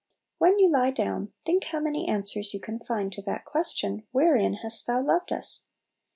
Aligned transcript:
When 0.39 0.57
you 0.57 0.67
lie 0.67 0.89
down, 0.89 1.31
think 1.45 1.65
how 1.65 1.79
many 1.79 1.99
Little 1.99 2.05
Pillows. 2.05 2.09
ig 2.09 2.17
answers 2.39 2.53
you 2.55 2.59
can 2.59 2.79
find 2.79 3.13
to 3.13 3.21
that 3.21 3.45
question, 3.45 4.07
"Wherein 4.11 4.55
hast 4.55 4.87
Thou 4.87 4.99
loved 4.99 5.31
us?" 5.31 5.67